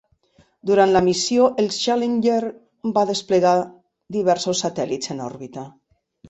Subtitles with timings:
[0.69, 2.37] Durant la missió, el "Challenger"
[2.95, 3.53] va desplegar
[4.17, 5.69] diversos satèl·lits en òrbita.